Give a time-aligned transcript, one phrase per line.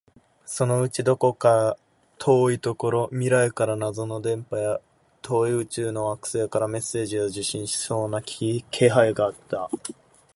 [0.47, 1.77] そのうちどこか
[2.17, 4.81] 遠いところ、未来から謎の電波や、
[5.21, 9.69] 遠い宇宙の惑星からメッセージを受信しそうな気配があった